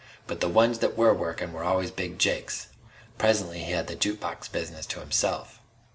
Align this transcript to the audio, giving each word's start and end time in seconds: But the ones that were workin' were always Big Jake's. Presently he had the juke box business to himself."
But 0.25 0.39
the 0.39 0.49
ones 0.49 0.79
that 0.79 0.97
were 0.97 1.13
workin' 1.13 1.53
were 1.53 1.63
always 1.63 1.91
Big 1.91 2.17
Jake's. 2.17 2.69
Presently 3.19 3.59
he 3.59 3.71
had 3.73 3.85
the 3.85 3.93
juke 3.93 4.19
box 4.19 4.47
business 4.47 4.87
to 4.87 4.99
himself." 4.99 5.59